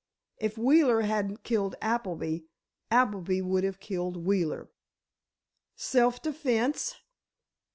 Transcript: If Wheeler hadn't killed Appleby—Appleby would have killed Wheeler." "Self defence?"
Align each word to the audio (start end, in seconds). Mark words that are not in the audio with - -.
If 0.39 0.57
Wheeler 0.57 1.01
hadn't 1.01 1.43
killed 1.43 1.75
Appleby—Appleby 1.79 3.43
would 3.43 3.63
have 3.63 3.79
killed 3.79 4.17
Wheeler." 4.25 4.71
"Self 5.75 6.19
defence?" 6.23 6.95